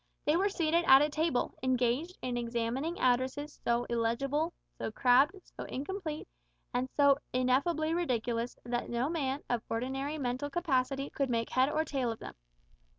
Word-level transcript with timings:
They 0.25 0.35
were 0.35 0.49
seated 0.49 0.83
at 0.87 1.03
a 1.03 1.11
table, 1.11 1.53
engaged 1.61 2.17
in 2.23 2.35
examining 2.35 2.99
addresses 2.99 3.59
so 3.63 3.83
illegible, 3.87 4.51
so 4.79 4.89
crabbed, 4.91 5.35
so 5.55 5.65
incomplete, 5.65 6.27
and 6.73 6.89
so 6.97 7.19
ineffably 7.33 7.93
ridiculous, 7.93 8.57
that 8.65 8.89
no 8.89 9.09
man 9.09 9.43
of 9.47 9.61
ordinary 9.69 10.17
mental 10.17 10.49
capacity 10.49 11.11
could 11.11 11.29
make 11.29 11.51
head 11.51 11.69
or 11.69 11.85
tail 11.85 12.11
of 12.11 12.17
them. 12.17 12.33